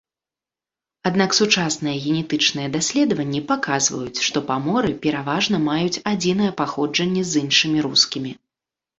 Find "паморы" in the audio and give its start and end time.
4.47-4.91